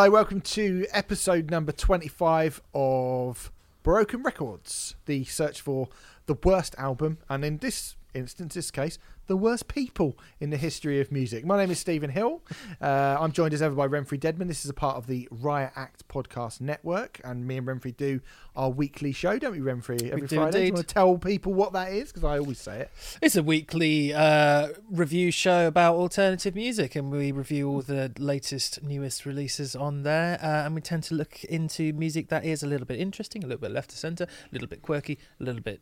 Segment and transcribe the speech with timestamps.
[0.00, 5.90] Hello, welcome to episode number 25 of Broken Records, the search for
[6.24, 11.00] the worst album, and in this instance, this case, the worst people in the history
[11.00, 11.44] of music.
[11.44, 12.42] My name is Stephen Hill.
[12.80, 14.48] Uh, I'm joined as ever by Renfrey Deadman.
[14.48, 18.20] This is a part of the Riot Act podcast network, and me and Renfrey do
[18.56, 20.10] our weekly show, don't we, Renfrey?
[20.10, 20.50] Every do Friday.
[20.50, 20.74] Do you indeed.
[20.74, 22.08] want to tell people what that is?
[22.08, 22.90] Because I always say it.
[23.20, 28.82] It's a weekly uh, review show about alternative music, and we review all the latest,
[28.82, 30.38] newest releases on there.
[30.42, 33.46] Uh, and we tend to look into music that is a little bit interesting, a
[33.46, 35.80] little bit left to centre, a little bit quirky, a little bit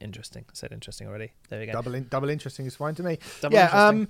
[0.00, 0.44] interesting.
[0.48, 1.32] I said interesting already.
[1.48, 1.72] There we go.
[1.72, 3.18] Double in, double interesting is fine to me.
[3.40, 3.66] Double yeah.
[3.66, 4.08] Um,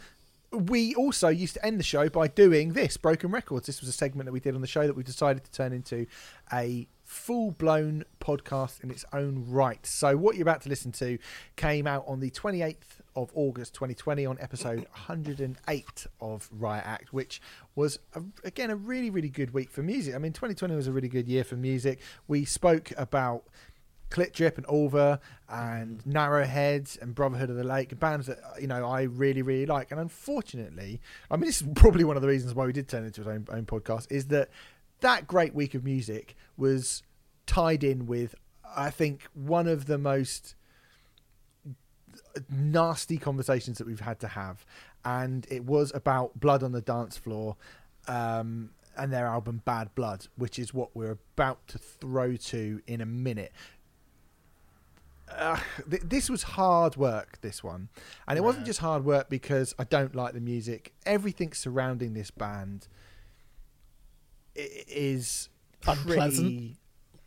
[0.52, 3.66] we also used to end the show by doing this Broken Records.
[3.66, 5.72] This was a segment that we did on the show that we decided to turn
[5.72, 6.06] into
[6.52, 9.84] a full blown podcast in its own right.
[9.84, 11.18] So, what you're about to listen to
[11.56, 17.40] came out on the 28th of August 2020 on episode 108 of Riot Act, which
[17.74, 20.14] was a, again a really, really good week for music.
[20.14, 22.00] I mean, 2020 was a really good year for music.
[22.26, 23.44] We spoke about
[24.10, 28.84] Clit Drip and Ulver and Narrowheads and Brotherhood of the Lake, bands that you know
[28.84, 29.90] I really really like.
[29.90, 33.04] And unfortunately, I mean this is probably one of the reasons why we did turn
[33.04, 34.50] into our own, own podcast is that
[35.00, 37.02] that great week of music was
[37.46, 38.34] tied in with
[38.76, 40.54] I think one of the most
[42.48, 44.64] nasty conversations that we've had to have,
[45.04, 47.56] and it was about blood on the dance floor.
[48.08, 53.00] Um, and their album Bad Blood, which is what we're about to throw to in
[53.00, 53.52] a minute
[55.36, 55.58] uh,
[55.90, 57.88] th- this was hard work this one
[58.28, 62.30] and it wasn't just hard work because i don't like the music everything surrounding this
[62.30, 62.88] band
[64.54, 65.48] is
[65.86, 66.76] Unpleasant.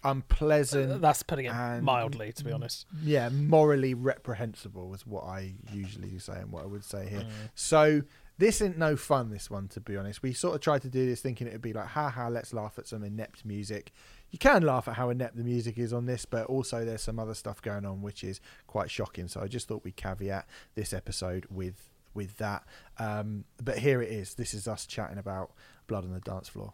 [0.03, 2.85] unpleasant Uh, That's putting it mildly, to be honest.
[3.01, 7.09] yeah morally reprehensible is what i usually say and what i would say Mm.
[7.09, 7.25] here
[7.55, 8.01] so
[8.37, 10.21] this ain't no fun this one to be honest.
[10.23, 12.77] We sort of tried to do this thinking it would be like haha let's laugh
[12.77, 13.91] at some inept music.
[14.31, 17.19] You can laugh at how inept the music is on this but also there's some
[17.19, 19.27] other stuff going on which is quite shocking.
[19.27, 22.63] So i just thought we'd caveat this episode with with that.
[22.99, 24.35] Um, but here it is.
[24.35, 25.51] This is us chatting about
[25.87, 26.73] blood on the dance floor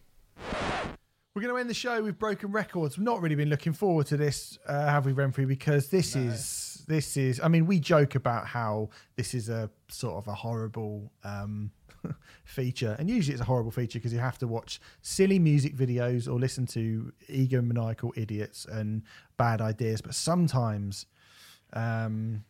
[1.34, 2.98] we're going to end the show with broken records.
[2.98, 5.48] We've not really been looking forward to this, uh, have we, Renfrey?
[5.48, 7.40] Because this is this is.
[7.40, 11.72] I mean, we joke about how this is a sort of a horrible um,
[12.46, 16.28] feature, and usually it's a horrible feature because you have to watch silly music videos
[16.28, 19.04] or listen to egomaniacal idiots and
[19.38, 20.02] bad ideas.
[20.02, 21.06] But sometimes.
[21.74, 22.44] Um,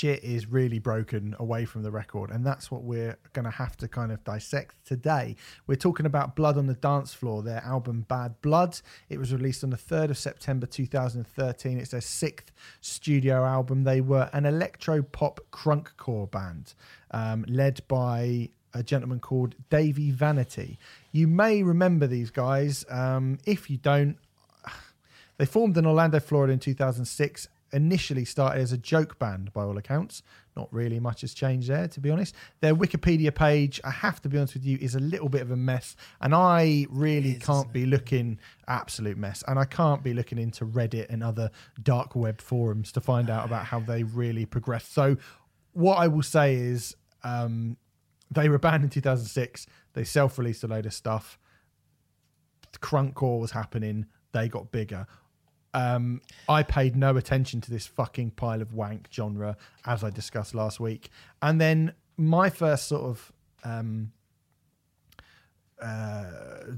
[0.00, 3.76] shit is really broken away from the record and that's what we're going to have
[3.76, 5.36] to kind of dissect today.
[5.66, 8.80] We're talking about blood on the dance floor their album bad blood.
[9.10, 12.50] It was released on the 3rd of september 2013 it's their sixth
[12.80, 13.84] studio album.
[13.84, 16.72] They were an electro pop crunkcore band
[17.10, 20.78] um, led by a gentleman called dahvie vanity.
[21.12, 24.16] You may remember these guys um, if you don't.
[25.36, 27.48] They formed in Orlando, Florida in 2006.
[27.72, 30.22] Initially started as a joke band by all accounts.
[30.56, 32.34] Not really much has changed there, to be honest.
[32.60, 35.50] Their Wikipedia page, I have to be honest with you, is a little bit of
[35.50, 35.94] a mess.
[36.20, 39.44] And I really can't be looking absolute mess.
[39.46, 41.50] And I can't be looking into Reddit and other
[41.82, 44.92] dark web forums to find out about how they really progressed.
[44.92, 45.16] So
[45.72, 47.76] what I will say is um,
[48.30, 49.66] they were banned in 2006.
[49.92, 51.38] They self-released a load of stuff
[52.78, 54.06] crunkcore was happening.
[54.32, 55.06] They got bigger.
[55.72, 60.54] Um, I paid no attention to this fucking pile of wank genre as I discussed
[60.54, 61.10] last week.
[61.42, 64.12] And then my first sort of um,
[65.80, 66.24] uh,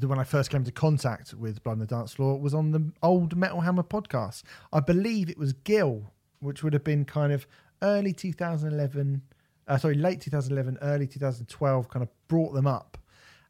[0.01, 2.93] when I first came into contact with Blood on the Dance Floor was on the
[3.03, 4.43] old Metal Hammer podcast.
[4.73, 7.47] I believe it was Gil, which would have been kind of
[7.83, 9.23] early 2011,
[9.67, 12.97] uh, sorry, late 2011, early 2012, kind of brought them up,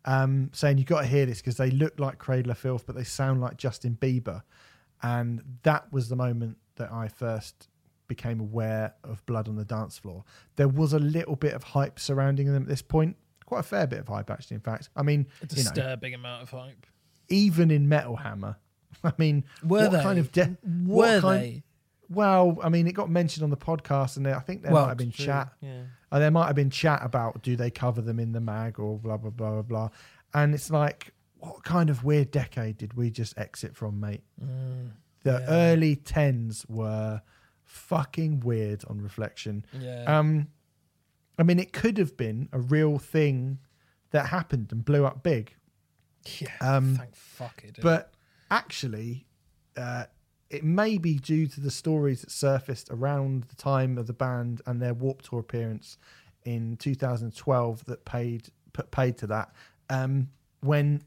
[0.04, 2.96] um, saying you've got to hear this because they look like Cradle of Filth, but
[2.96, 4.42] they sound like Justin Bieber,
[5.02, 7.68] and that was the moment that I first
[8.08, 10.24] became aware of Blood on the Dance Floor.
[10.56, 13.16] There was a little bit of hype surrounding them at this point.
[13.46, 14.56] Quite a fair bit of hype, actually.
[14.56, 16.86] In fact, I mean, A you know, disturbing amount of hype.
[17.28, 18.56] even in Metal Hammer,
[19.04, 20.02] I mean, Were what they?
[20.02, 20.56] kind of de-
[20.86, 21.62] Were kind, they?
[22.08, 24.88] Well, I mean, it got mentioned on the podcast, and I think there Well, might
[24.90, 25.52] have been true, chat.
[25.62, 25.82] yeah.
[26.10, 28.98] Uh, there might have been chat about do they cover them in the mag or
[28.98, 29.88] blah blah blah blah blah.
[30.34, 31.12] And it's like,
[31.42, 34.22] what kind of weird decade did we just exit from, mate?
[35.24, 35.46] the yeah.
[35.48, 37.20] early tens were
[37.64, 39.64] fucking weird on reflection.
[39.78, 40.04] Yeah.
[40.04, 40.48] Um,
[41.38, 43.58] I mean, it could have been a real thing
[44.10, 45.54] that happened and blew up big,
[46.38, 46.50] yeah.
[46.60, 47.78] um, thank fuck it.
[47.82, 48.14] but
[48.50, 49.26] actually,
[49.76, 50.04] uh,
[50.48, 54.60] it may be due to the stories that surfaced around the time of the band
[54.66, 55.96] and their Warped Tour appearance
[56.44, 59.52] in 2012 that paid put paid to that.
[59.88, 60.28] Um,
[60.60, 61.02] when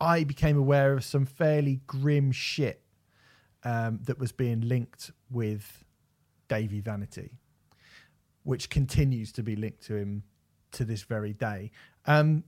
[0.00, 2.82] I became aware of some fairly grim shit
[3.64, 5.84] um, that was being linked with
[6.48, 7.32] Dahvie Vanity,
[8.44, 10.22] which continues to be linked to him
[10.72, 11.70] to this very day.
[12.06, 12.44] Um,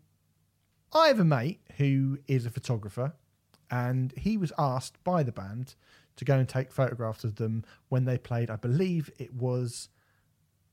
[0.93, 3.15] I have a mate who is a photographer,
[3.71, 5.75] and he was asked by the band
[6.17, 8.51] to go and take photographs of them when they played.
[8.51, 9.89] I believe it was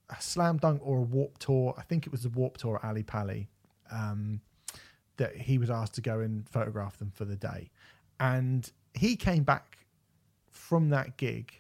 [0.10, 1.74] a slam dunk or a warped tour.
[1.78, 3.50] I think it was the warped tour at Ali Pali.
[3.92, 4.42] Um,
[5.18, 7.70] that he was asked to go and photograph them for the day,
[8.20, 9.78] and he came back
[10.50, 11.54] from that gig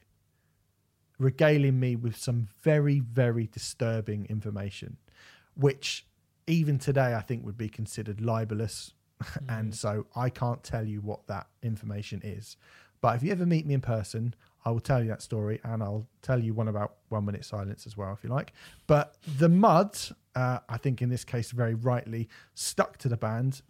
[1.19, 4.97] regaling me with some very very disturbing information
[5.57, 6.05] which
[6.45, 8.93] even today I think would be considered libelous.
[9.49, 9.75] and mm.
[9.75, 12.55] so I can't tell you what that information is.
[13.01, 14.35] But if you ever meet me in person,
[14.67, 17.87] I will tell you that story and I'll tell you one about one minute silence
[17.87, 18.51] as well, if you like.
[18.85, 19.97] But the mud,
[20.35, 23.61] uh, I think in this case, very rightly stuck to the band.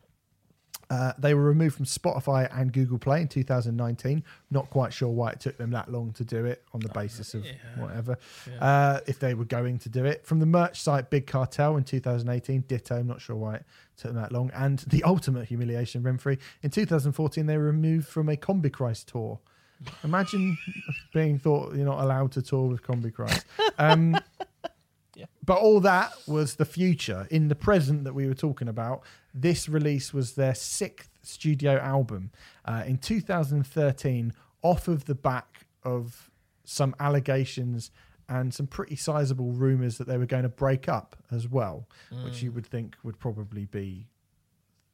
[0.89, 4.23] Uh, they were removed from Spotify and Google Play in 2019.
[4.49, 7.35] Not quite sure why it took them that long to do it on the basis
[7.35, 7.45] of
[7.77, 8.17] whatever.
[8.59, 10.25] Uh, if they were going to do it.
[10.25, 12.95] From the merch site Big Cartel in 2018, ditto.
[12.97, 13.65] I'm not sure why it
[13.97, 14.49] took them that long.
[14.55, 16.39] And the ultimate humiliation, Renfrey.
[16.63, 19.39] In 2014, they were removed from a Combichrist tour.
[20.03, 20.57] Imagine
[21.13, 23.43] being thought you're not allowed to tour with Combichrist.
[23.77, 24.17] Um,
[25.45, 27.27] but all that was the future.
[27.31, 29.03] In the present that we were talking about,
[29.33, 32.31] this release was their sixth studio album
[32.65, 36.31] uh, in 2013, off of the back of
[36.63, 37.91] some allegations
[38.29, 41.87] and some pretty sizable rumors that they were going to break up as well,
[42.23, 44.07] which you would think would probably be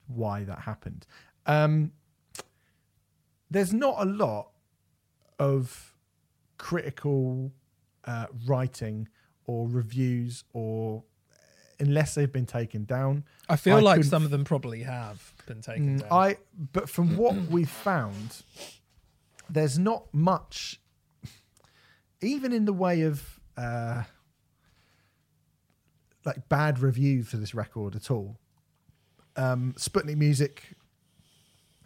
[0.07, 1.07] why that happened.
[1.47, 1.91] Um,
[3.49, 4.49] there's not a lot
[5.43, 5.93] of
[6.57, 7.51] critical
[8.05, 9.07] uh, writing
[9.45, 11.03] or reviews or
[11.79, 13.25] unless they've been taken down.
[13.49, 16.09] I feel I like some of them probably have been taken Mm, down.
[16.11, 16.37] I
[16.71, 18.41] but from what we've found,
[19.49, 20.79] there's not much,
[22.21, 24.03] even in the way of uh,
[26.25, 28.37] like bad review for this record at all.
[29.35, 30.63] Um, Sputnik Music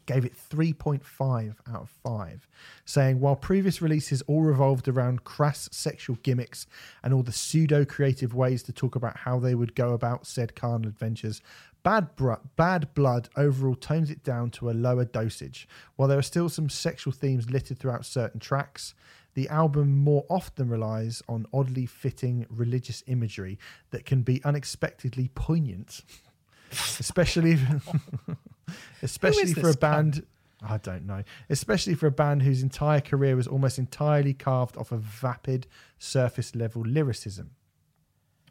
[0.08, 2.48] gave it 3.5 out of 5,
[2.86, 6.66] saying while previous releases all revolved around crass sexual gimmicks
[7.04, 10.56] and all the pseudo creative ways to talk about how they would go about said
[10.56, 11.42] carnal adventures,
[11.84, 15.70] Bad, Br- Bad Blood overall tones it down to a lower dosage.
[15.96, 18.94] While there are still some sexual themes littered throughout certain tracks,
[19.36, 23.60] the album more often relies on oddly fitting religious imagery
[23.92, 26.02] that can be unexpectedly poignant,
[26.72, 27.58] especially
[29.02, 30.26] especially for a band.
[30.68, 31.24] I don't know.
[31.50, 35.68] Especially for a band whose entire career was almost entirely carved off of vapid,
[36.00, 37.52] surface level lyricism.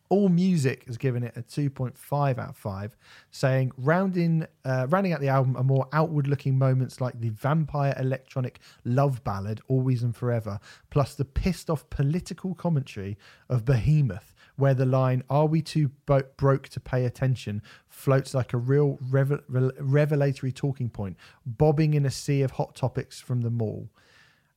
[0.09, 2.97] All Music has given it a 2.5 out of 5,
[3.33, 7.95] saying rounding uh, rounding out the album are more outward looking moments like the vampire
[7.99, 10.61] electronic love ballad Always and Forever,
[10.91, 16.23] plus the pissed off political commentary of Behemoth, where the line "Are we too bo-
[16.37, 22.11] broke to pay attention?" floats like a real revel- revelatory talking point, bobbing in a
[22.11, 23.89] sea of hot topics from the mall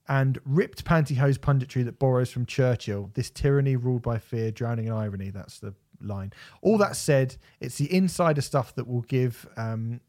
[0.09, 3.11] and ripped pantyhose punditry that borrows from Churchill.
[3.13, 5.29] This tyranny ruled by fear, drowning in irony.
[5.29, 6.33] That's the line.
[6.63, 9.47] All that said, it's the insider stuff that will give.
[9.55, 10.01] Um,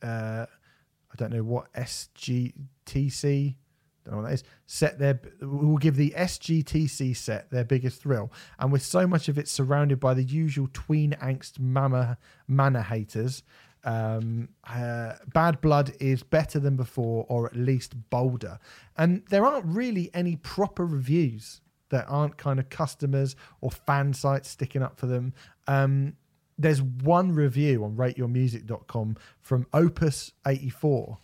[0.00, 3.56] uh, I don't know what SGTC.
[4.04, 4.44] Don't know what that is.
[4.66, 9.38] Set their will give the SGTC set their biggest thrill, and with so much of
[9.38, 12.18] it surrounded by the usual tween angst mama
[12.48, 13.42] manor haters,
[13.84, 18.58] um, uh, Bad Blood is better than before, or at least bolder.
[18.96, 24.48] And there aren't really any proper reviews that aren't kind of customers or fan sites
[24.48, 25.34] sticking up for them.
[25.66, 26.14] Um,
[26.58, 31.18] there's one review on rateyourmusic.com from Opus84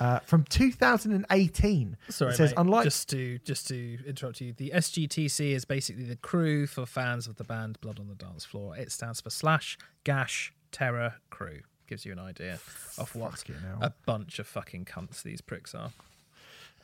[0.00, 1.96] uh, from 2018.
[2.08, 6.04] Sorry, it says, mate, unlike just to just to interrupt you, the SGTC is basically
[6.04, 8.76] the crew for fans of the band Blood on the Dance Floor.
[8.76, 11.60] It stands for Slash Gash Terror Crew.
[11.86, 12.58] Gives you an idea
[12.98, 13.44] of what
[13.80, 15.90] a bunch of fucking cunts these pricks are.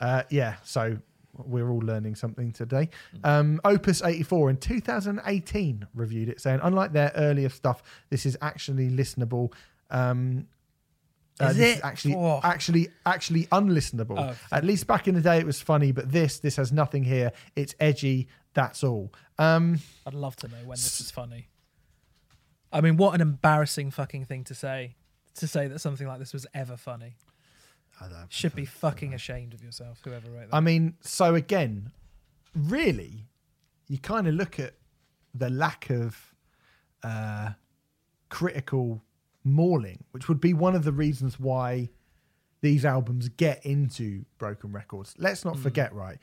[0.00, 0.96] Uh, yeah, so
[1.36, 2.88] we're all learning something today.
[3.22, 8.88] Um, Opus 84 in 2018 reviewed it, saying, unlike their earlier stuff, this is actually
[8.88, 9.52] listenable.
[9.90, 10.46] Um,
[11.40, 11.80] uh, Is it?
[11.82, 12.40] actually Oh.
[12.42, 14.18] actually actually unlistenable?
[14.18, 14.36] Oh.
[14.52, 17.32] At least back in the day, it was funny, but this this has nothing here.
[17.56, 18.28] It's edgy.
[18.54, 19.12] That's all.
[19.38, 21.48] Um, I'd love to know when this is funny.
[22.72, 24.94] I mean, what an embarrassing fucking thing to say.
[25.36, 27.16] To say that something like this was ever funny.
[28.28, 30.56] Should be fucking ashamed of yourself, whoever wrote that.
[30.56, 31.90] I mean, so again,
[32.54, 33.26] really,
[33.88, 34.74] you kind of look at
[35.34, 36.34] the lack of
[37.04, 37.50] uh,
[38.28, 39.02] critical
[39.44, 41.90] mauling, which would be one of the reasons why
[42.62, 45.14] these albums get into broken records.
[45.18, 46.18] Let's not forget, right?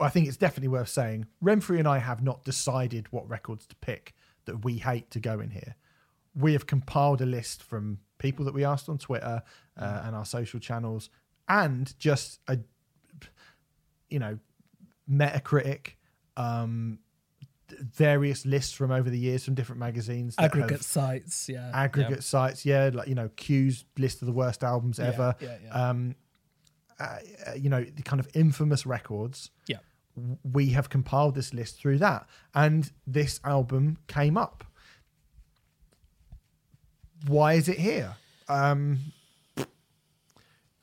[0.00, 3.76] I think it's definitely worth saying Renfrey and I have not decided what records to
[3.76, 4.14] pick
[4.46, 5.76] that we hate to go in here.
[6.34, 9.42] We have compiled a list from people that we asked on Twitter
[9.78, 11.10] uh, and our social channels,
[11.48, 12.58] and just a
[14.10, 14.38] you know
[15.08, 15.92] Metacritic,
[16.36, 16.98] um,
[17.80, 21.70] various lists from over the years from different magazines, aggregate have- sites, yeah.
[21.74, 25.34] aggregate sites, yeah, like you know Q's list of the worst albums ever.
[25.40, 25.70] yeah, yeah.
[25.70, 26.14] Um,
[27.00, 27.16] uh,
[27.48, 29.50] uh, you know the kind of infamous records.
[29.66, 29.78] Yeah.
[30.44, 34.64] We have compiled this list through that, and this album came up.
[37.26, 38.14] Why is it here?
[38.48, 38.98] Um,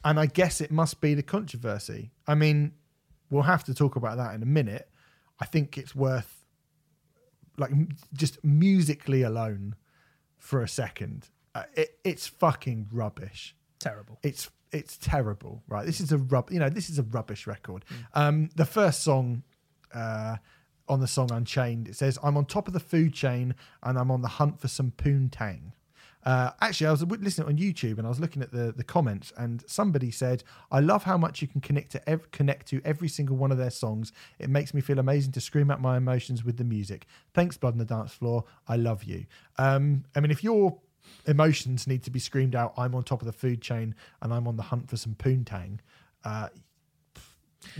[0.03, 2.11] and I guess it must be the controversy.
[2.27, 2.73] I mean,
[3.29, 4.89] we'll have to talk about that in a minute.
[5.39, 6.40] I think it's worth,
[7.57, 7.71] like,
[8.13, 9.75] just musically alone
[10.37, 11.29] for a second.
[11.53, 13.55] Uh, it, it's fucking rubbish.
[13.79, 14.19] Terrible.
[14.23, 15.85] It's it's terrible, right?
[15.85, 16.49] This is a rub.
[16.49, 17.83] You know, this is a rubbish record.
[18.13, 19.43] Um, the first song.
[19.93, 20.37] Uh,
[20.87, 24.11] on the song Unchained, it says, I'm on top of the food chain and I'm
[24.11, 25.71] on the hunt for some poontang.
[26.23, 29.33] Uh, actually, I was listening on YouTube and I was looking at the, the comments,
[29.37, 33.07] and somebody said, "I love how much you can connect to ev- connect to every
[33.07, 34.11] single one of their songs.
[34.39, 37.07] It makes me feel amazing to scream out my emotions with the music.
[37.33, 38.43] Thanks, Blood on the Dance Floor.
[38.67, 39.25] I love you."
[39.57, 40.77] Um, I mean, if your
[41.27, 44.47] emotions need to be screamed out, I'm on top of the food chain and I'm
[44.47, 45.79] on the hunt for some poontang.
[46.23, 46.49] Uh,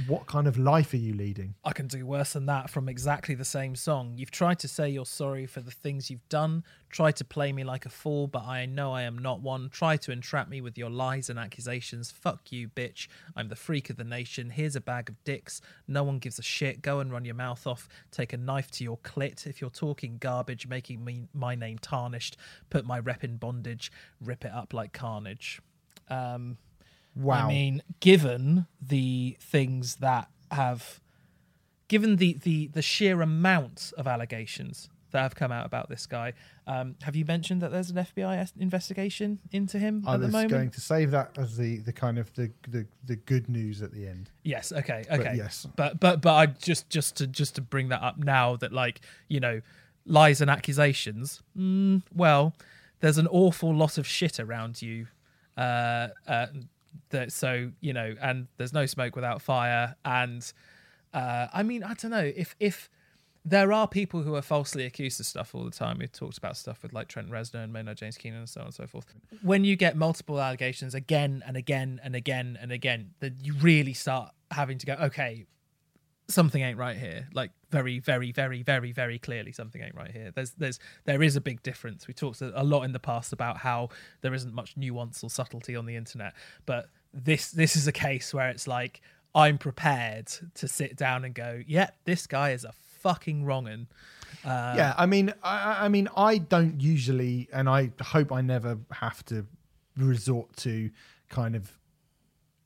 [0.08, 1.56] what kind of life are you leading?
[1.64, 4.14] I can do worse than that from exactly the same song.
[4.16, 7.64] You've tried to say you're sorry for the things you've done, tried to play me
[7.64, 9.70] like a fool, but I know I am not one.
[9.70, 12.12] Try to entrap me with your lies and accusations.
[12.12, 13.08] Fuck you, bitch.
[13.36, 14.52] I'm the freak of the nation.
[14.52, 15.62] Here's a bag of dicks.
[15.88, 16.82] No one gives a shit.
[16.82, 17.90] Go and run your mouth off.
[18.12, 19.48] Take a knife to your clit.
[19.48, 22.38] If you're talking garbage, making me my name tarnished,
[22.70, 25.62] put my rep in bondage, rip it up like carnage.
[26.10, 26.58] Um,
[27.16, 27.46] Wow.
[27.46, 31.00] I mean, given the things that have,
[31.88, 36.34] given the the the sheer amount of allegations that have come out about this guy,
[36.68, 40.34] um, have you mentioned that there's an FBI investigation into him I at the was
[40.34, 40.52] moment?
[40.52, 43.92] going to save that as the, the kind of the, the, the good news at
[43.92, 44.30] the end.
[44.44, 44.72] Yes.
[44.72, 45.04] Okay.
[45.12, 45.34] Okay.
[45.36, 45.68] yes.
[45.76, 49.02] But but but I just just to just to bring that up now that like
[49.28, 49.62] you know
[50.06, 51.42] lies and accusations.
[51.58, 52.54] Mm, well,
[53.02, 55.08] there's an awful lot of shit around you.
[55.58, 56.48] Uh, uh,
[57.10, 59.96] that so you know, and there's no smoke without fire.
[60.06, 60.52] And
[61.14, 62.90] uh, I mean, I don't know if if
[63.44, 65.98] there are people who are falsely accused of stuff all the time.
[66.00, 68.68] We've talked about stuff with like Trent Reznor and Maynard James Keenan and so on
[68.68, 69.06] and so forth.
[69.42, 73.94] When you get multiple allegations again and again and again and again, then you really
[73.94, 75.46] start having to go, okay,
[76.28, 77.28] something ain't right here.
[77.34, 80.32] Like very, very, very, very, very clearly something ain't right here.
[80.36, 82.08] There's there's there is a big difference.
[82.08, 83.90] We talked a lot in the past about how
[84.22, 86.34] there isn't much nuance or subtlety on the internet,
[86.66, 89.02] but this this is a case where it's like
[89.34, 93.88] I'm prepared to sit down and go, yeah, this guy is a fucking wrong'un.
[94.44, 98.78] Uh, yeah, I mean, I- I mean, I don't usually, and I hope I never
[98.92, 99.46] have to
[99.98, 100.90] resort to
[101.30, 101.72] kind of.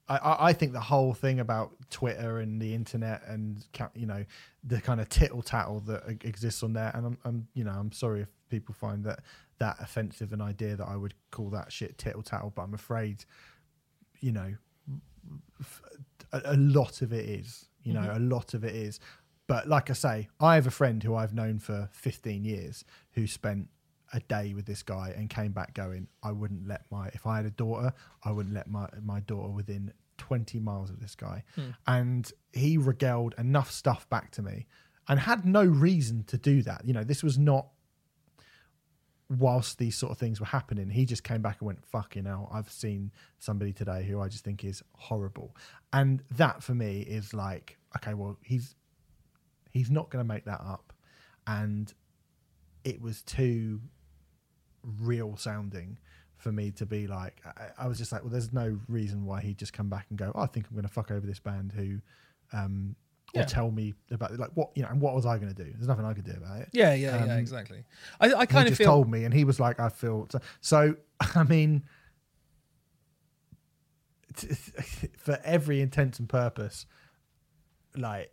[0.08, 4.24] I- I, think the whole thing about Twitter and the internet and you know
[4.64, 7.92] the kind of tittle tattle that exists on there, and I'm, I'm you know I'm
[7.92, 9.22] sorry if people find that
[9.58, 13.26] that offensive an idea that I would call that shit tittle tattle, but I'm afraid,
[14.20, 14.54] you know,
[16.32, 18.18] a lot of it is, you know, mm-hmm.
[18.18, 19.00] a lot of it is.
[19.48, 22.84] But like I say, I have a friend who I've known for 15 years
[23.14, 23.70] who spent
[24.16, 27.36] a day with this guy and came back going, I wouldn't let my, if I
[27.36, 27.94] had a daughter,
[28.24, 31.44] I wouldn't let my, my daughter within 20 miles of this guy.
[31.56, 31.70] Hmm.
[31.86, 34.66] And he regaled enough stuff back to me
[35.08, 36.86] and had no reason to do that.
[36.86, 37.68] You know, this was not
[39.30, 42.50] whilst these sort of things were happening, he just came back and went, fucking hell,
[42.54, 45.56] I've seen somebody today who I just think is horrible.
[45.92, 48.76] And that for me is like, okay, well, he's
[49.72, 50.94] he's not gonna make that up.
[51.48, 51.92] And
[52.84, 53.82] it was too
[55.02, 55.98] real sounding
[56.38, 59.42] for me to be like I, I was just like, well, there's no reason why
[59.42, 61.72] he'd just come back and go, oh, I think I'm gonna fuck over this band
[61.72, 62.00] who
[62.54, 62.96] um,
[63.34, 63.46] or Yeah.
[63.46, 64.40] tell me about it.
[64.40, 65.70] Like what you know, and what was I going to do?
[65.74, 66.70] There's nothing I could do about it.
[66.72, 67.84] Yeah, yeah, yeah, Um, exactly.
[68.22, 70.96] I, I kind of feel told me, and he was like, "I feel." So, so
[71.36, 71.84] I mean,
[74.38, 74.48] t-
[75.18, 76.86] for every intent and purpose,
[77.98, 78.32] like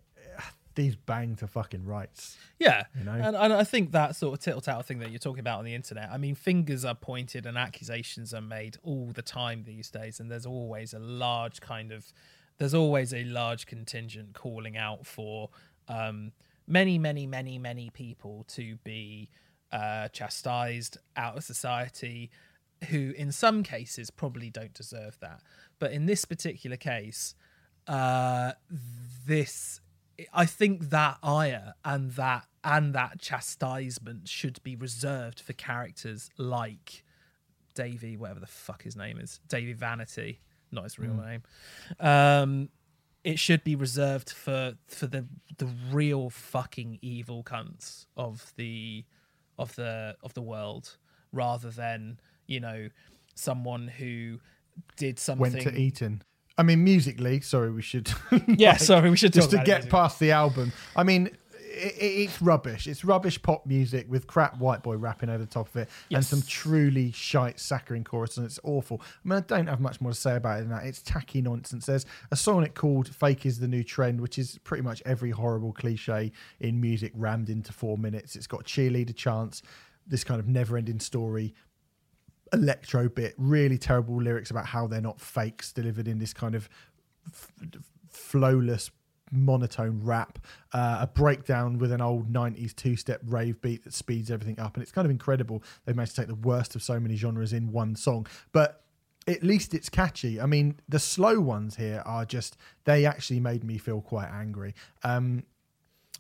[0.74, 2.36] these bang to fucking rights.
[2.58, 3.12] Yeah, you know?
[3.12, 5.64] and, and I think that sort of tittle tattle thing that you're talking about on
[5.64, 6.10] the internet.
[6.10, 10.30] I mean, fingers are pointed and accusations are made all the time these days, and
[10.30, 12.12] there's always a large kind of,
[12.58, 15.50] there's always a large contingent calling out for
[15.88, 16.32] um,
[16.66, 19.28] many, many, many, many people to be
[19.72, 22.30] uh, chastised out of society,
[22.88, 25.40] who in some cases probably don't deserve that,
[25.78, 27.34] but in this particular case,
[27.86, 28.52] uh,
[29.26, 29.80] this
[30.32, 37.02] I think that ire and that and that chastisement should be reserved for characters like
[37.74, 40.40] Dahvie, whatever the fuck his name is, Dahvie Vanity,
[40.70, 41.42] not his real name.
[41.98, 42.68] Um,
[43.24, 45.26] it should be reserved for for the
[45.58, 49.04] the real fucking evil cunts of the
[49.58, 50.96] of the of the world,
[51.32, 52.88] rather than you know
[53.34, 54.40] someone who
[54.96, 55.52] did something.
[55.52, 56.22] Went to Eton.
[56.58, 58.12] I mean, musically, sorry, we should.
[58.46, 60.72] Yeah, sorry, we should just to it get past the album.
[60.94, 61.30] I mean,
[61.72, 62.86] it, it's rubbish.
[62.86, 66.24] It's rubbish pop music with crap white boy rapping over the top of it, and
[66.24, 69.00] some truly shite saccharine chorus, and it's awful.
[69.02, 70.84] I mean, I don't have much more to say about it than that.
[70.84, 71.86] It's tacky nonsense.
[71.86, 75.30] There's a song it called "Fake Is the New Trend," which is pretty much every
[75.30, 78.36] horrible cliche in music rammed into four minutes.
[78.36, 79.62] It's got cheerleader chants,
[80.06, 81.54] this kind of never-ending story
[82.52, 86.68] electro bit, really terrible lyrics about how they're not fakes delivered in this kind of
[87.26, 87.52] f-
[88.10, 88.90] flowless
[89.32, 90.38] monotone rap,
[90.72, 94.74] uh, a breakdown with an old 90s two step rave beat that speeds everything up.
[94.74, 95.62] And it's kind of incredible.
[95.86, 98.26] They managed to take the worst of so many genres in one song.
[98.52, 98.84] But
[99.26, 100.40] at least it's catchy.
[100.40, 104.74] I mean, the slow ones here are just, they actually made me feel quite angry.
[105.02, 105.44] Um,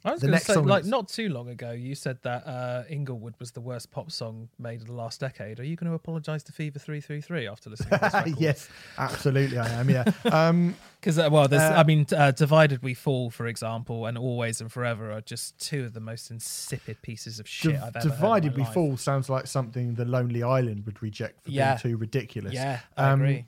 [0.04, 2.82] I was going to say, like, is- not too long ago, you said that uh,
[2.88, 5.60] Inglewood was the worst pop song made in the last decade.
[5.60, 9.68] Are you going to apologise to Fever 333 after listening to this yes, absolutely, I
[9.68, 9.88] am.
[9.88, 10.04] Yeah.
[10.24, 14.16] Um, Because, uh, well, there's, Uh, I mean, uh, Divided We Fall, for example, and
[14.18, 17.96] Always and Forever are just two of the most insipid pieces of shit Div- I've
[17.96, 18.72] ever Divided We life.
[18.74, 21.74] Fall sounds like something the Lonely Island would reject for Yeah.
[21.74, 22.54] being too ridiculous.
[22.54, 23.46] Yeah, I Um, agree.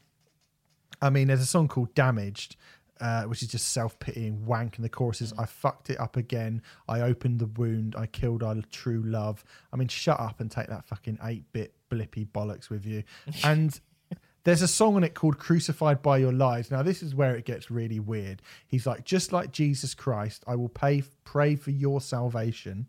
[1.02, 2.56] I mean, there's a song called Damaged,
[3.00, 4.76] uh, which is just self pitying wank.
[4.76, 5.22] And the chorus Mm.
[5.22, 6.62] is, I fucked it up again.
[6.88, 7.94] I opened the wound.
[7.96, 9.44] I killed our true love.
[9.72, 13.02] I mean, shut up and take that fucking 8 bit blippy bollocks with you.
[13.44, 13.78] And.
[14.44, 16.70] There's a song on it called Crucified by Your Lies.
[16.70, 18.42] Now, this is where it gets really weird.
[18.66, 22.87] He's like, just like Jesus Christ, I will pay, pray for your salvation.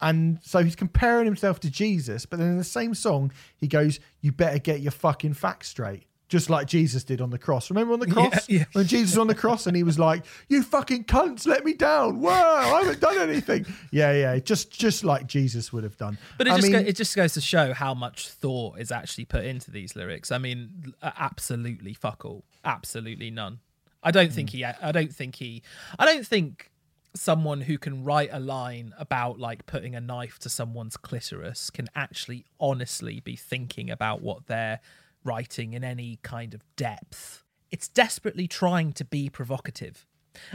[0.00, 3.98] And so he's comparing himself to Jesus, but then in the same song, he goes,
[4.20, 6.04] You better get your fucking facts straight.
[6.34, 7.70] Just like Jesus did on the cross.
[7.70, 8.48] Remember on the cross?
[8.48, 8.64] yeah.
[8.72, 11.74] When Jesus was on the cross and he was like, You fucking cunts, let me
[11.74, 12.20] down.
[12.20, 13.64] Whoa, I haven't done anything.
[13.92, 14.40] Yeah, yeah.
[14.40, 16.18] Just just like Jesus would have done.
[16.36, 18.90] But it I just mean, go, it just goes to show how much thought is
[18.90, 20.32] actually put into these lyrics.
[20.32, 23.60] I mean, absolutely fuck all, absolutely none.
[24.02, 24.56] I don't think hmm.
[24.56, 24.64] he.
[24.64, 25.62] I don't think he.
[26.00, 26.72] I don't think
[27.14, 31.88] someone who can write a line about like putting a knife to someone's clitoris can
[31.94, 34.80] actually honestly be thinking about what they're
[35.24, 37.42] writing in any kind of depth.
[37.70, 40.06] It's desperately trying to be provocative.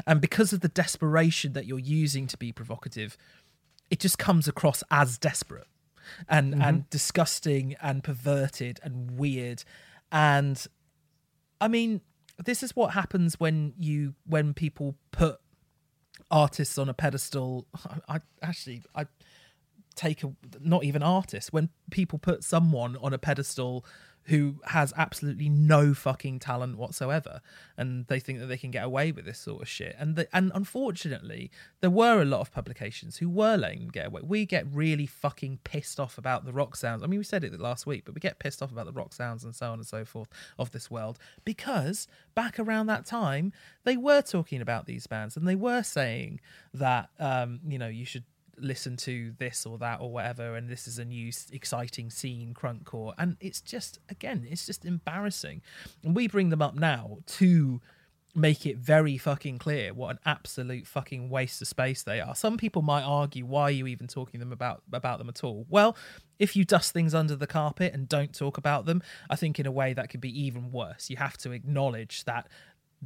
[0.05, 3.17] And because of the desperation that you're using to be provocative,
[3.89, 5.67] it just comes across as desperate
[6.27, 6.61] and mm-hmm.
[6.61, 9.63] and disgusting and perverted and weird
[10.11, 10.67] and
[11.61, 12.01] i mean
[12.43, 15.39] this is what happens when you when people put
[16.31, 19.05] artists on a pedestal i, I actually i
[19.95, 23.85] take a not even artists when people put someone on a pedestal
[24.29, 27.41] who has absolutely no fucking talent whatsoever
[27.77, 29.95] and they think that they can get away with this sort of shit.
[29.97, 34.07] And the, and unfortunately there were a lot of publications who were letting them get
[34.07, 34.21] away.
[34.23, 37.03] We get really fucking pissed off about the rock sounds.
[37.03, 39.13] I mean we said it last week but we get pissed off about the rock
[39.13, 43.51] sounds and so on and so forth of this world because back around that time
[43.83, 46.39] they were talking about these bands and they were saying
[46.73, 48.23] that um you know you should
[48.61, 53.13] listen to this or that or whatever and this is a new exciting scene crunkcore.
[53.17, 55.61] And it's just again it's just embarrassing.
[56.03, 57.81] And we bring them up now to
[58.35, 62.35] make it very fucking clear what an absolute fucking waste of space they are.
[62.35, 65.65] Some people might argue why are you even talking them about about them at all?
[65.69, 65.95] Well
[66.37, 69.65] if you dust things under the carpet and don't talk about them i think in
[69.65, 71.09] a way that could be even worse.
[71.09, 72.47] You have to acknowledge that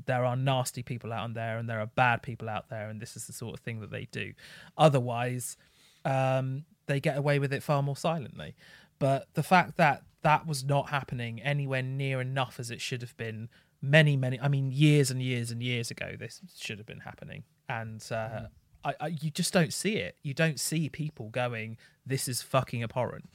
[0.06, 3.16] there are nasty people out there and there are bad people out there and this
[3.16, 4.34] is the sort of thing that they do
[4.78, 5.58] otherwise
[6.06, 8.56] um, they get away with it far more silently
[9.00, 13.16] but the fact that that was not happening anywhere near enough as it should have
[13.18, 13.50] been
[13.82, 14.40] many, many.
[14.40, 18.48] I mean, years and years and years ago, this should have been happening, and uh,
[18.84, 20.16] I, I, you just don't see it.
[20.24, 23.30] You don't see people going, "This is fucking abhorrent."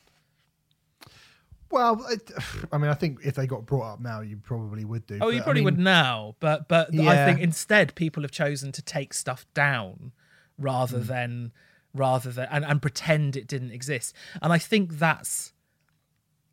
[1.71, 2.31] Well, it,
[2.73, 5.19] I mean, I think if they got brought up now, you probably would do.
[5.21, 8.73] Oh, you but, I probably would now, but but I think instead people have chosen
[8.73, 10.13] to take stuff down
[10.59, 11.07] rather Hmm.
[11.07, 11.53] than
[11.95, 14.15] rather than and, and pretend it didn't exist.
[14.43, 15.53] And I think that's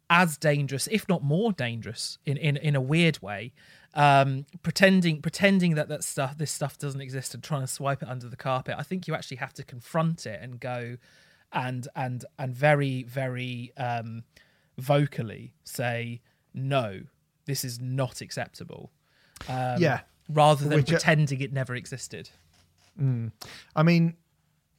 [0.10, 3.54] as dangerous, if not more dangerous, in in, in a weird way.
[3.94, 8.10] Um, pretending pretending that that stuff this stuff doesn't exist and trying to swipe it
[8.10, 8.76] under the carpet.
[8.78, 10.98] I think you actually have to confront it and go
[11.54, 14.24] and and and very very um,
[14.78, 16.22] vocally say
[16.54, 17.02] no,
[17.46, 18.92] this is not acceptable.
[19.48, 20.02] Um, Yeah.
[20.30, 22.30] rather than Which, uh, pretending it never existed.
[23.76, 24.16] I mean,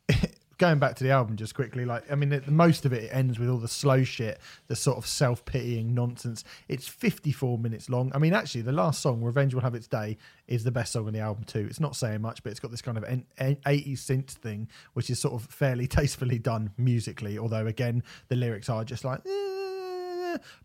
[0.59, 3.39] going back to the album just quickly, like I mean, it, most of it ends
[3.39, 6.43] with all the slow shit, the sort of self-pitying nonsense.
[6.67, 8.11] It's 54 minutes long.
[8.15, 10.17] I mean, actually, the last song, "Revenge Will Have Its Day,"
[10.49, 11.67] is the best song on the album too.
[11.69, 14.69] It's not saying much, but it's got this kind of en- en- 80s synth thing,
[14.95, 17.37] which is sort of fairly tastefully done musically.
[17.39, 19.21] Although, again, the lyrics are just like.
[19.27, 19.53] "Eh."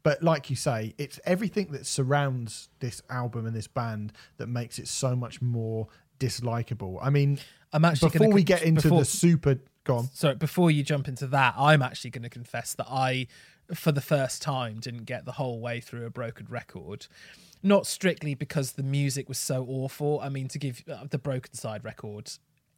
[0.03, 4.79] But like you say, it's everything that surrounds this album and this band that makes
[4.79, 5.87] it so much more
[6.19, 6.99] dislikable.
[7.01, 7.39] I mean,
[7.73, 11.07] I'm actually before gonna we get into before- the super gone So before you jump
[11.07, 13.27] into that, I'm actually going to confess that I,
[13.73, 17.07] for the first time, didn't get the whole way through a broken record.
[17.63, 20.19] Not strictly because the music was so awful.
[20.19, 22.31] I mean, to give uh, the Broken Side record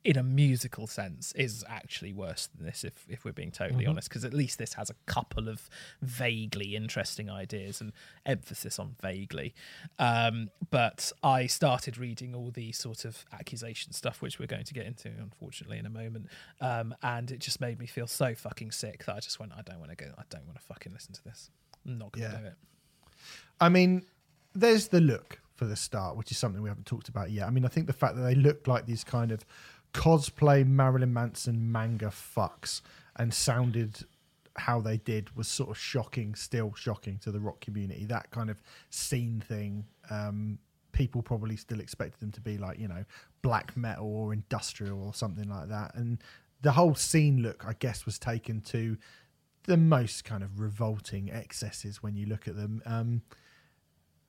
[0.06, 4.10] in a musical sense is actually worse than this if, if we're being totally honest
[4.10, 5.70] because at least this has a couple of
[6.02, 7.94] vaguely interesting ideas and
[8.26, 9.54] emphasis on vaguely.
[10.00, 14.74] Um, but i started reading all the sort of accusation stuff which we're going to
[14.74, 16.28] get into unfortunately in a moment.
[16.60, 19.62] Um, and it just made me feel so fucking sick that i just went i
[19.62, 21.50] don't want to go i don't want to fucking listen to this.
[21.86, 22.40] I'm not gonna Yeah.
[22.40, 22.54] do it.
[23.62, 24.06] I mean,
[24.54, 27.48] there's the look for the start, which is something we haven't talked about yet.
[27.48, 29.46] I mean, I think the fact that they looked like these kind of
[29.94, 32.82] cosplay Marilyn Manson manga fucks
[33.16, 34.00] and sounded
[34.56, 38.06] how they did was sort of shocking, still shocking to the rock community.
[38.06, 40.60] That kind of scene thing, um,
[40.92, 43.04] people probably still expected them to be like, you know,
[43.42, 45.96] black metal or industrial or something like that.
[45.96, 46.20] And
[46.62, 48.98] the whole scene look, I guess, was taken to
[49.64, 52.82] the most kind of revolting excesses when you look at them.
[52.86, 53.22] Um,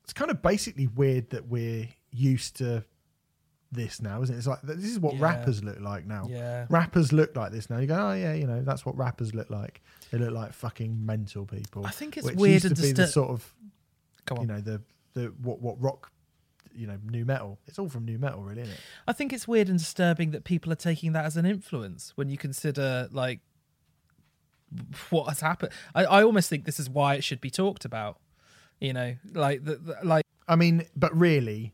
[0.03, 2.85] it's kind of basically weird that we're used to
[3.75, 4.39] this now, isn't it?
[4.39, 5.23] It's like this is what Yeah.
[5.25, 6.27] rappers look like now.
[6.29, 6.67] Yeah.
[6.71, 7.79] Rappers look like this now.
[7.79, 9.83] You go, oh yeah, you know, that's what rappers look like.
[10.11, 11.87] They look like fucking mental people.
[11.87, 13.53] I think it's weird used and to be the sort of
[14.27, 14.41] Go on.
[14.43, 14.81] you know the
[15.13, 16.11] the what what rock
[16.75, 17.59] you know new metal.
[17.67, 18.81] It's all from new metal, really, isn't it?
[19.07, 22.29] I think it's weird and disturbing that people are taking that as an influence when
[22.29, 23.41] you consider like
[25.11, 25.73] what has happened.
[25.95, 28.19] I, I almost think this is why it should be talked about.
[28.81, 31.73] You know, like the, the like I mean, but really,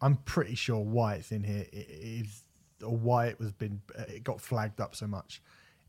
[0.00, 2.44] I'm pretty sure why it's in here is
[2.82, 5.40] or why it was been, uh, it got flagged up so much,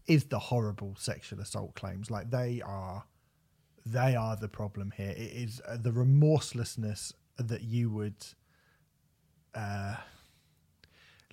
[0.07, 2.09] is the horrible sexual assault claims.
[2.09, 3.03] Like they are,
[3.85, 5.09] they are the problem here.
[5.09, 8.15] It is uh, the remorselessness that you would,
[9.53, 9.95] uh,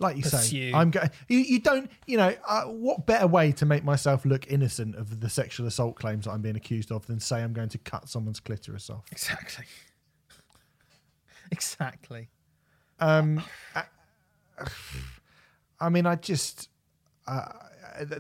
[0.01, 0.73] like you say, Pursue.
[0.75, 1.11] I'm going.
[1.29, 5.21] You, you don't, you know, uh, what better way to make myself look innocent of
[5.21, 8.09] the sexual assault claims that I'm being accused of than say I'm going to cut
[8.09, 9.05] someone's clitoris off?
[9.13, 9.67] exactly,
[11.53, 12.29] exactly.
[13.01, 13.43] Um,
[13.75, 13.85] I,
[15.81, 16.69] I mean, I just
[17.27, 17.49] uh,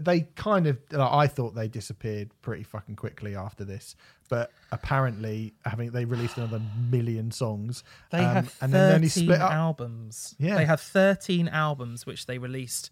[0.00, 0.78] they kind of.
[0.90, 3.96] Like, I thought they disappeared pretty fucking quickly after this,
[4.28, 6.60] but apparently, having they released another
[6.90, 9.52] million songs, They um, have and then they only 13 split up.
[9.52, 10.34] albums.
[10.38, 10.56] Yeah.
[10.56, 12.90] They have 13 albums which they released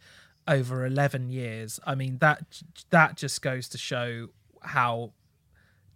[0.49, 1.79] over 11 years.
[1.87, 4.29] I mean that that just goes to show
[4.61, 5.13] how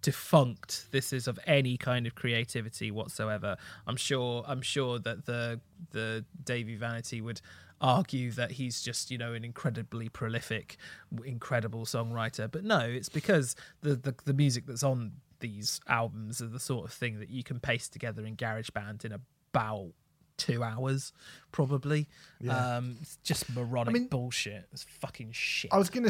[0.03, 3.57] defunct this is of any kind of creativity whatsoever.
[3.87, 7.41] I'm sure I'm sure that the the Dahvie Vanity would
[7.81, 10.79] argue that he's just you know an incredibly prolific
[11.27, 16.47] incredible songwriter but no it's because the the, the music that's on these albums are
[16.47, 19.91] the sort of thing that you can paste together in GarageBand in about
[20.39, 21.13] two hours
[21.53, 22.09] probably
[22.49, 26.09] um it's just moronic mean- bullshit it's fucking shit I was gonna.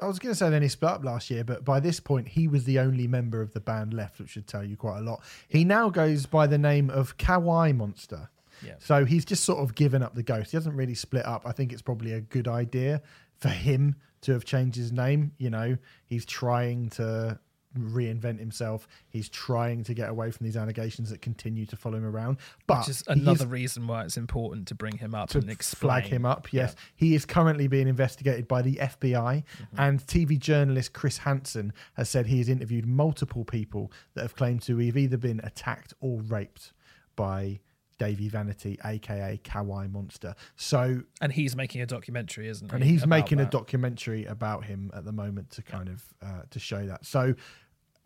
[0.00, 2.28] I was going to say then he split up last year, but by this point
[2.28, 5.02] he was the only member of the band left, which should tell you quite a
[5.02, 5.22] lot.
[5.48, 8.28] He now goes by the name of Kawaii Monster.
[8.64, 8.74] Yeah.
[8.78, 10.50] So he's just sort of given up the ghost.
[10.50, 11.42] He hasn't really split up.
[11.46, 13.02] I think it's probably a good idea
[13.38, 15.32] for him to have changed his name.
[15.38, 17.38] You know, he's trying to
[17.76, 18.86] reinvent himself.
[19.08, 22.38] He's trying to get away from these allegations that continue to follow him around.
[22.66, 25.50] But which is he another reason why it's important to bring him up to and
[25.50, 26.52] explain flag him up.
[26.52, 29.80] Yes, he is currently being investigated by the FBI, Mm-hmm.
[29.80, 34.62] and TV journalist Chris Hansen has said he has interviewed multiple people that have claimed
[34.62, 36.72] to have either been attacked or raped
[37.16, 37.60] by
[37.98, 40.34] Dahvie Vanity, aka Kawaii Monster.
[40.56, 42.74] So And he's making a documentary, isn't he?
[42.74, 46.58] and he's making a documentary about him at the moment to kind of uh, to
[46.58, 47.06] show that.
[47.06, 47.34] So,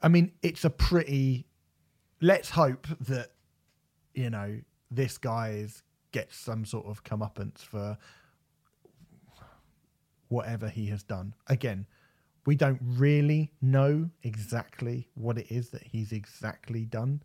[0.02, 1.46] I mean, it's a pretty.
[2.20, 3.30] Let's hope that
[4.14, 4.60] you know
[4.90, 5.82] this guy is
[6.12, 7.96] gets some sort of comeuppance for
[10.28, 11.34] whatever he has done.
[11.48, 11.86] Again,
[12.46, 17.22] we don't really know exactly what it is that he's exactly done.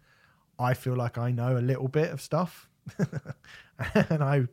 [0.59, 2.69] I feel like I know a little bit of stuff,
[3.93, 4.47] and I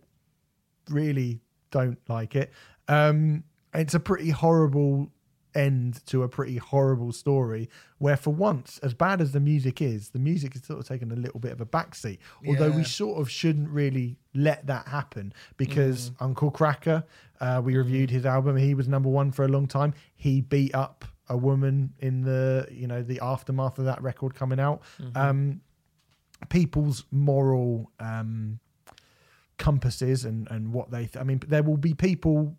[0.89, 2.53] really don't like it.
[2.89, 5.11] Um, it's a pretty horrible
[5.55, 10.11] end to a pretty horrible story where for once as bad as the music is
[10.11, 12.19] the music is sort of taken a little bit of a backseat.
[12.47, 17.05] Although we sort of shouldn't really let that happen because uncle kracker
[17.41, 18.57] uh, we reviewed his album.
[18.57, 19.95] He was number one for a long time.
[20.15, 24.61] He beat up a woman in the you know the aftermath of that record coming
[24.61, 24.83] out.
[25.15, 25.61] Um
[26.49, 28.59] people's moral um
[29.59, 32.57] compasses and and what they th- i mean there will be people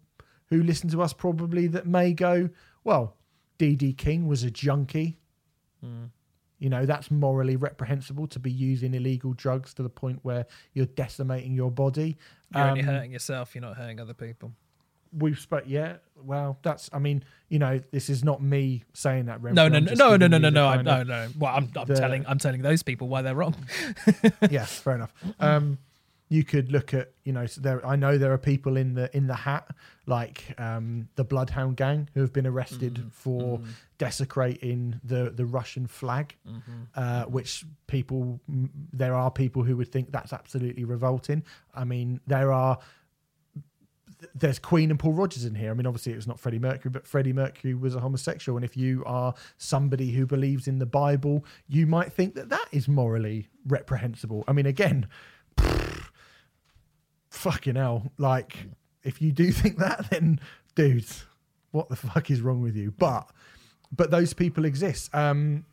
[0.50, 2.50] who listen to us probably that may go
[2.84, 3.16] well
[3.60, 5.18] dd king was a junkie
[6.60, 10.86] you know that's morally reprehensible to be using illegal drugs to the point where you're
[10.86, 12.16] decimating your body
[12.56, 13.54] You're only Um, hurting yourself.
[13.54, 14.54] You're not hurting other people.
[15.16, 19.44] we've spoke yeah well that's i mean you know this is not me saying that
[19.44, 21.28] No, no, no, no, no, no, no, no, I- no, no.
[21.38, 23.56] Well, I'm, I'm the- telling, I'm telling those people why they're wrong.
[24.50, 25.14] yeah, fair enough.
[25.40, 25.78] Um,
[26.34, 27.86] you could look at, you know, so there.
[27.86, 29.66] I know there are people in the in the hat,
[30.08, 33.60] like um, the Bloodhound Gang, who have been arrested for
[34.00, 36.36] desecrating the the Russian flag,
[36.96, 38.40] uh, which people
[38.92, 41.44] there are people who would think that's absolutely revolting.
[41.76, 42.80] I mean, there are.
[44.34, 45.70] There's Queen and Paul Rodgers in here.
[45.70, 48.56] I mean, obviously it was not Freddie Mercury, but Freddie Mercury was a homosexual.
[48.58, 52.68] And if you are somebody who believes in the Bible, you might think that that
[52.72, 54.46] is morally reprehensible.
[54.48, 55.08] I mean, again,
[57.44, 58.12] fucking hell.
[58.18, 58.56] Like,
[59.04, 60.40] if you do think that, then
[60.76, 61.06] dude,
[61.72, 62.92] what the fuck is wrong with you?
[62.92, 63.30] But,
[63.92, 65.14] but those people exist.
[65.14, 65.66] Um,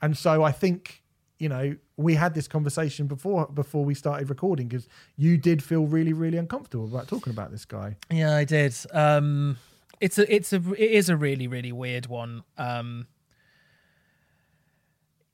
[0.00, 1.02] and so I think,
[1.38, 5.86] you know, we had this conversation before before we started recording because you did feel
[5.86, 7.96] really, really uncomfortable about talking about this guy.
[8.10, 8.74] Yeah, I did.
[8.92, 9.56] Um,
[10.00, 12.42] it's a, it's a, it is a really, really weird one.
[12.58, 13.06] Um,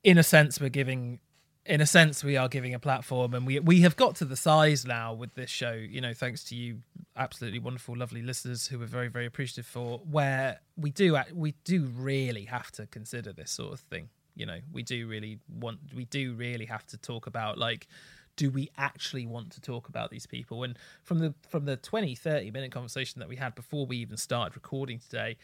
[0.03, 1.19] in a sense, we're giving,
[1.65, 4.35] in a sense, we are giving a platform, and we we have got to the
[4.35, 5.71] size now with this show.
[5.71, 6.79] You know, thanks to you,
[7.15, 9.99] absolutely wonderful, lovely listeners who we're very, very appreciative for.
[9.99, 14.09] Where we do, we do really have to consider this sort of thing.
[14.35, 17.87] You know, we do really want, we do really have to talk about like
[18.35, 22.15] do we actually want to talk about these people and from the from the 20
[22.15, 25.37] 30 minute conversation that we had before we even started recording today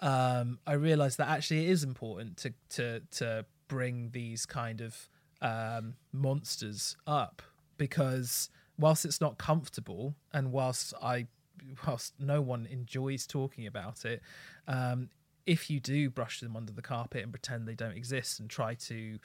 [0.00, 5.08] um i realized that actually it is important to to to bring these kind of
[5.42, 7.42] um monsters up
[7.76, 11.26] because whilst it's not comfortable and whilst i
[11.86, 14.22] whilst no one enjoys talking about it
[14.68, 15.08] um
[15.46, 18.74] if you do brush them under the carpet and pretend they don't exist and try
[18.74, 19.18] to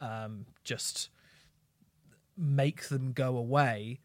[0.00, 1.10] um just
[2.38, 4.00] make them go away,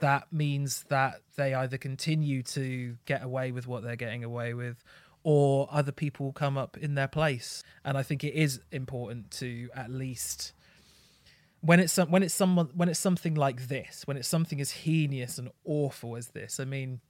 [0.00, 4.82] that means that they either continue to get away with what they're getting away with
[5.22, 7.62] or other people come up in their place.
[7.84, 10.52] And I think it is important to at least
[11.60, 15.38] when it's when it's someone when it's something like this, when it's something as heinous
[15.38, 17.00] and awful as this, I mean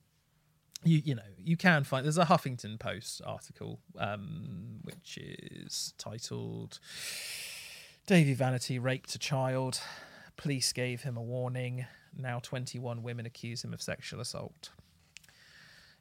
[0.84, 6.78] you you know you can find there's a Huffington Post article um, which is titled
[8.06, 9.80] Dahvie Vanity raped a child.
[10.36, 11.86] Police gave him a warning.
[12.16, 14.70] Now 21 women accuse him of sexual assault.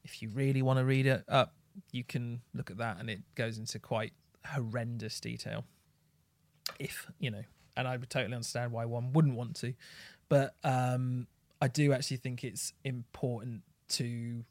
[0.03, 1.53] If you really want to read it up,
[1.91, 4.13] you can look at that and it goes into quite
[4.45, 5.65] horrendous detail.
[6.79, 7.43] If, you know,
[7.77, 9.73] and I would totally understand why one wouldn't want to.
[10.27, 11.27] But um,
[11.61, 14.43] I do actually think it's important to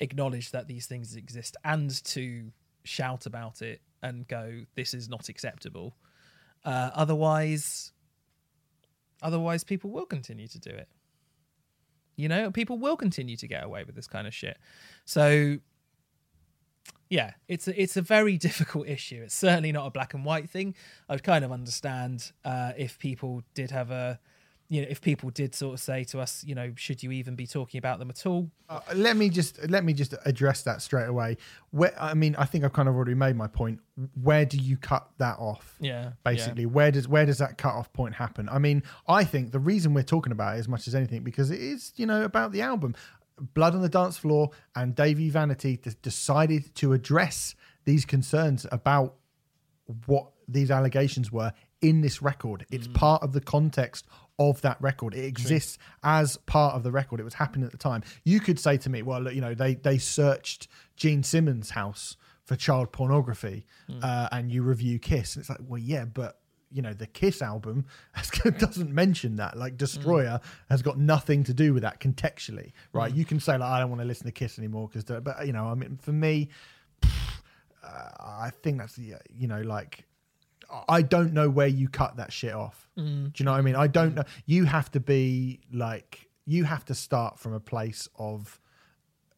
[0.00, 2.50] acknowledge that these things exist and to
[2.84, 5.94] shout about it and go, this is not acceptable.
[6.64, 7.92] Uh, otherwise,
[9.22, 10.88] otherwise people will continue to do it.
[12.16, 14.58] You know, people will continue to get away with this kind of shit.
[15.04, 15.58] So,
[17.10, 19.22] yeah, it's a, it's a very difficult issue.
[19.24, 20.74] It's certainly not a black and white thing.
[21.08, 24.18] I would kind of understand uh, if people did have a,
[24.70, 27.34] you know, if people did sort of say to us, you know, should you even
[27.34, 28.50] be talking about them at all?
[28.68, 31.38] Uh, let me just let me just address that straight away.
[31.70, 33.80] Where I mean, I think I've kind of already made my point.
[34.22, 35.76] Where do you cut that off?
[35.80, 38.46] Yeah, basically, where does where does that cut off point happen?
[38.50, 41.50] I mean, I think the reason we're talking about it as much as anything because
[41.50, 42.94] it is you know about the album,
[43.54, 49.14] Blood on the Dance Floor, and Dahvie Vanity d- decided to address these concerns about
[50.06, 52.66] what these allegations were in this record.
[52.70, 54.06] It's part of the context
[54.38, 55.14] of that record.
[55.14, 57.20] It exists as part of the record.
[57.20, 58.02] It was happening at the time.
[58.24, 62.16] You could say to me, well, look, you know, they they searched Gene Simmons' house
[62.44, 63.66] for child pornography,
[64.02, 67.40] uh, and you review Kiss, and it's like, well, yeah, but you know, the Kiss
[67.42, 69.56] album has- doesn't mention that.
[69.56, 73.14] Like Destroyer has got nothing to do with that contextually, right?
[73.14, 75.52] You can say like, I don't want to listen to Kiss anymore because, but you
[75.52, 76.48] know, I mean, for me,
[77.02, 77.06] uh,
[77.84, 80.04] I think that's the you know like
[80.88, 82.88] I don't know where you cut that shit off.
[82.96, 83.76] Do you know what I mean?
[83.76, 84.24] I don't know.
[84.44, 88.60] You have to be like you have to start from a place of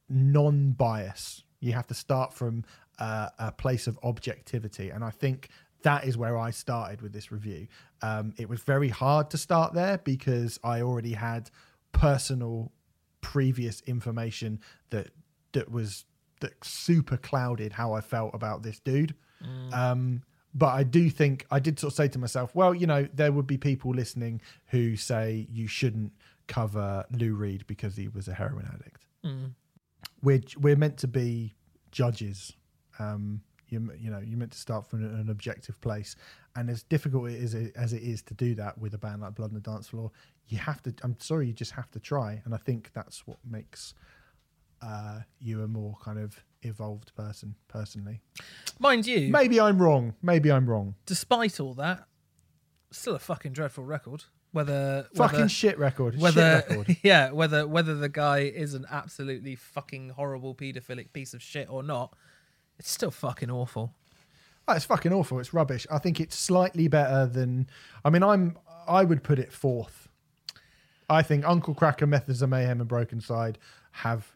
[0.09, 1.45] non-bias.
[1.61, 2.65] You have to start from
[2.99, 5.49] uh, a place of objectivity, and I think
[5.83, 7.69] that is where I started with this review.
[8.03, 11.51] Um, it was very hard to start there because I already had
[11.93, 12.73] personal
[13.21, 15.09] previous information that
[15.53, 16.05] that was
[16.41, 19.15] that super clouded how I felt about this dude.
[19.73, 20.23] Um,
[20.55, 23.31] but I do think I did sort of say to myself, well, you know, there
[23.33, 26.13] would be people listening who say you shouldn't
[26.49, 29.07] cover Lou Reed because he was a heroin addict.
[30.23, 31.55] We're we're meant to be
[31.93, 32.53] judges.
[32.99, 36.17] Um, you you know you're meant to start from an objective place,
[36.57, 39.35] and as difficult it is as it is to do that with a band like
[39.35, 40.11] Blood on the Dance Floor,
[40.49, 40.95] you have to.
[41.03, 43.95] I'm sorry, you just have to try, and I think that's what makes
[44.83, 47.55] uh, you a more kind of evolved person.
[47.69, 48.21] Personally,
[48.79, 50.15] Mind you, maybe I'm wrong.
[50.23, 50.95] Maybe I'm wrong.
[51.07, 52.05] despite all that,
[52.91, 54.25] still a fucking dreadful record.
[54.53, 56.19] Whether Fucking whether, shit record.
[56.21, 56.97] whether shit record.
[57.05, 61.85] yeah, whether whether the guy is an absolutely fucking horrible paedophilic piece of shit or
[61.85, 62.17] not,
[62.81, 63.95] it's still fucking awful.
[64.67, 65.39] Oh, it's fucking awful.
[65.39, 65.87] It's rubbish.
[65.91, 67.69] I think it's slightly better than.
[68.05, 68.57] I mean, I'm.
[68.89, 70.09] I would put it fourth.
[71.09, 73.57] I think Uncle Kracker, Methods of Mayhem, and Brokencyde
[73.93, 74.33] have,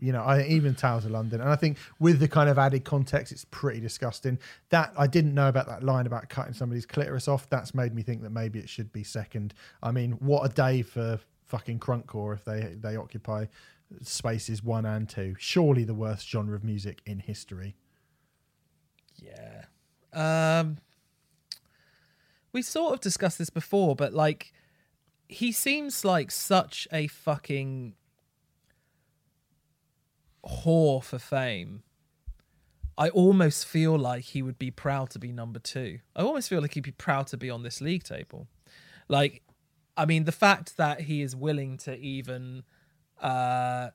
[0.00, 2.84] you know, I even Towers of London, and I think with the kind of added
[2.84, 4.40] context, it's pretty disgusting.
[4.70, 7.48] That I didn't know about that line about cutting somebody's clitoris off.
[7.48, 9.54] That's made me think that maybe it should be second.
[9.84, 13.46] I mean, what a day for fucking crunkcore if they they occupy
[14.02, 15.36] spaces one and two.
[15.38, 17.76] Surely the worst genre of music in history.
[19.24, 19.64] Yeah.
[20.12, 20.78] Um
[22.52, 24.52] we sort of discussed this before, but like
[25.28, 27.94] he seems like such a fucking
[30.46, 31.82] whore for fame.
[32.96, 35.98] I almost feel like he would be proud to be number two.
[36.14, 38.46] I almost feel like he'd be proud to be on this league table.
[39.08, 39.42] Like,
[39.96, 42.62] I mean, the fact that he is willing to even
[43.20, 43.90] uh,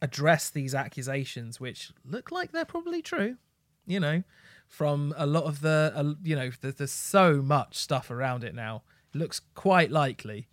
[0.00, 3.36] address these accusations, which look like they're probably true,
[3.86, 4.22] you know,
[4.66, 8.54] from a lot of the, uh, you know, there's, there's so much stuff around it
[8.54, 8.82] now.
[9.14, 10.48] It looks quite likely.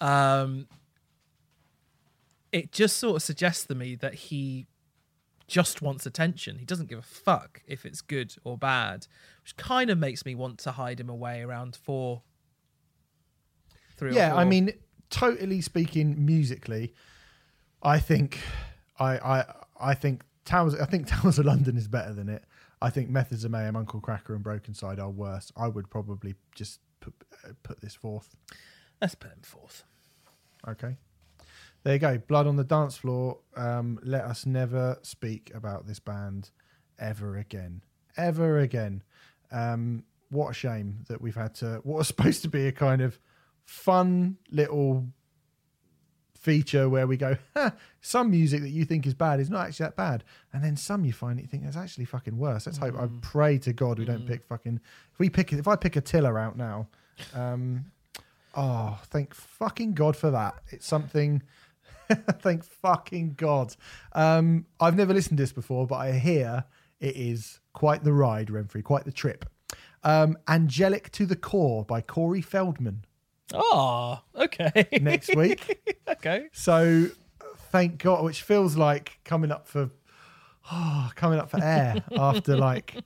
[0.00, 0.68] Um,
[2.52, 4.66] it just sort of suggests to me that he
[5.46, 6.58] just wants attention.
[6.58, 9.06] He doesn't give a fuck if it's good or bad,
[9.42, 12.22] which kind of makes me want to hide him away around four,
[13.98, 14.10] three.
[14.10, 14.72] or yeah i mean
[15.10, 16.94] totally speaking musically
[17.82, 18.38] i think
[18.98, 19.44] i i
[19.80, 22.44] i think towers i think towers of london is better than it.
[22.80, 25.50] I think methods of mayhem uncle kracker and brokencyde are worse.
[25.56, 27.12] I would probably just put,
[27.44, 28.36] uh, put this fourth.
[29.00, 29.84] Let's put him fourth.
[30.66, 30.96] okay.
[31.82, 32.18] There you go.
[32.18, 33.38] Blood on the dance floor.
[33.56, 36.50] Um let us never speak about this band
[36.98, 37.82] ever again.
[38.16, 39.02] Ever again.
[39.50, 43.00] Um what a shame that we've had to what was supposed to be a kind
[43.00, 43.18] of
[43.64, 45.08] fun little
[46.38, 47.36] feature where we go,
[48.00, 51.04] some music that you think is bad is not actually that bad, and then some
[51.04, 52.66] you find that you think is actually fucking worse.
[52.66, 52.94] Let's hope.
[52.98, 54.80] I pray to God we don't pick fucking.
[55.12, 56.88] If we pick, if I pick a Tiller out now,
[57.34, 57.86] um,
[58.54, 60.62] oh, thank fucking God for that.
[60.70, 61.42] It's something.
[62.40, 63.74] thank fucking God.
[64.12, 66.64] Um, I've never listened to this before, but I hear
[67.00, 69.44] it is quite the ride, Renfrey, quite the trip.
[70.04, 73.04] Um, Angelic to the Core by Corey Feldman
[73.54, 74.86] Oh, okay.
[75.00, 75.80] next week.
[76.08, 76.48] okay.
[76.52, 77.08] So
[77.70, 79.90] thank God, which feels like coming up for
[80.70, 82.96] oh, coming up for air after like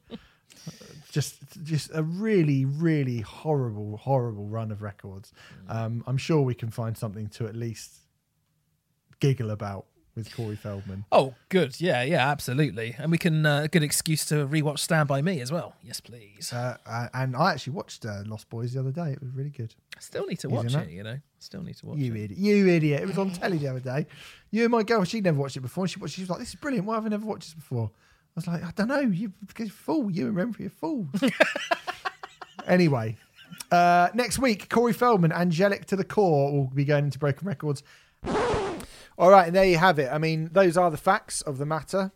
[1.11, 5.33] just just a really really horrible horrible run of records.
[5.69, 8.01] Um, I'm sure we can find something to at least
[9.21, 11.05] giggle about with Corey Feldman.
[11.11, 11.81] Oh, good.
[11.81, 12.95] Yeah, yeah, absolutely.
[12.99, 15.75] And we can uh, a good excuse to rewatch Stand by Me as well.
[15.83, 16.53] Yes, please.
[16.53, 19.13] Uh, uh, and I actually watched uh, Lost Boys the other day.
[19.13, 19.75] It was really good.
[19.97, 20.89] I still need to He's watch that.
[20.89, 20.91] it.
[20.93, 22.03] You know, still need to watch it.
[22.03, 22.21] You it.
[22.25, 22.39] idiot!
[22.39, 23.03] You idiot!
[23.03, 24.07] It was on telly the other day.
[24.51, 25.85] You and my girl, she'd never watched it before.
[25.85, 26.15] And she watched.
[26.15, 26.87] She was like, "This is brilliant.
[26.87, 29.01] Why have I never watched this before?" I was like, "I don't know.
[29.01, 30.11] You because fool.
[30.11, 31.09] You and Renfrey are fools."
[32.67, 33.17] anyway,
[33.71, 37.83] uh, next week, Corey Feldman, Angelic to the Core, will be going into Broken Records.
[39.19, 40.11] All right, and there you have it.
[40.11, 42.13] I mean, those are the facts of the matter.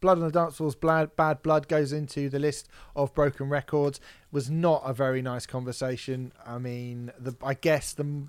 [0.00, 4.00] Blood on the Dance Floor's Bad, Bad Blood goes into the list of broken records.
[4.30, 6.32] Was not a very nice conversation.
[6.46, 8.28] I mean, the I guess the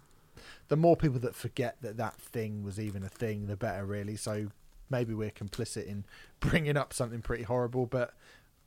[0.69, 4.15] the more people that forget that that thing was even a thing, the better, really.
[4.15, 4.47] So
[4.89, 6.05] maybe we're complicit in
[6.39, 8.13] bringing up something pretty horrible, but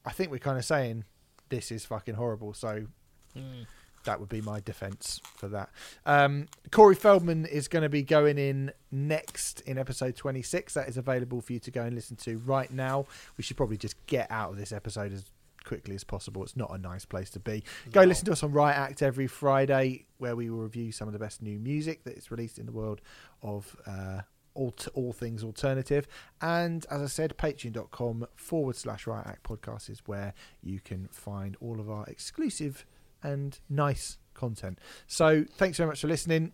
[0.05, 1.05] I think we're kind of saying
[1.49, 2.55] this is fucking horrible.
[2.55, 2.87] So
[3.35, 3.63] hmm.
[4.05, 5.71] That would be my defense for that.
[6.07, 10.75] Um, Corey Feldman is going to be going in next in episode 26.
[10.75, 13.07] That is available for you to go and listen to right now.
[13.37, 15.25] We should probably just get out of this episode as
[15.65, 16.43] quickly as possible.
[16.43, 17.63] It's not a nice place to be.
[17.91, 21.13] Go listen to us on Riot Act every Friday, where we will review some of
[21.13, 23.01] the best new music that is released in the world
[23.43, 23.77] of.
[23.87, 24.21] Uh,
[24.55, 26.07] all, all things alternative
[26.43, 31.57] and as i said patreon.com forward slash riot act podcast is where you can find
[31.63, 32.85] all of our exclusive
[33.23, 34.79] and nice content.
[35.07, 36.53] So thanks very much for listening.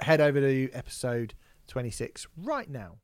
[0.00, 1.34] Head over to episode
[1.68, 2.98] 26 right now.